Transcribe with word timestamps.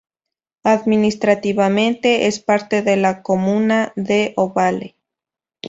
Administrativamente 0.63 2.25
es 2.25 2.39
parte 2.39 2.81
de 2.81 2.95
la 2.97 3.21
comuna 3.21 3.93
de 3.95 4.33
Ovalle. 4.35 4.95